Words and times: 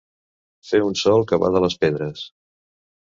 Fer 0.69 0.79
un 0.85 0.95
sol 1.01 1.25
que 1.31 1.39
bada 1.43 1.61
les 1.65 1.75
pedres. 1.83 2.25